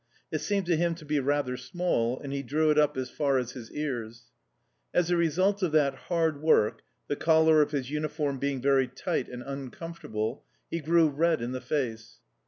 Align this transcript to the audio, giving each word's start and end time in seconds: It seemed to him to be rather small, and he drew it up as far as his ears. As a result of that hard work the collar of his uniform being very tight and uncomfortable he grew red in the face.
It 0.31 0.39
seemed 0.39 0.65
to 0.65 0.75
him 0.75 0.95
to 0.95 1.05
be 1.05 1.19
rather 1.19 1.55
small, 1.55 2.19
and 2.19 2.33
he 2.33 2.41
drew 2.41 2.71
it 2.71 2.79
up 2.79 2.97
as 2.97 3.11
far 3.11 3.37
as 3.37 3.51
his 3.51 3.71
ears. 3.71 4.31
As 4.95 5.11
a 5.11 5.15
result 5.15 5.61
of 5.61 5.73
that 5.73 5.93
hard 5.93 6.41
work 6.41 6.81
the 7.07 7.15
collar 7.15 7.61
of 7.61 7.69
his 7.69 7.91
uniform 7.91 8.39
being 8.39 8.61
very 8.63 8.87
tight 8.87 9.29
and 9.29 9.43
uncomfortable 9.43 10.43
he 10.71 10.79
grew 10.79 11.07
red 11.07 11.39
in 11.39 11.51
the 11.51 11.61
face. 11.61 12.15